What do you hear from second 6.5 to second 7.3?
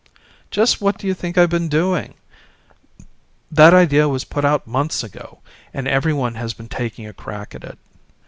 been taking a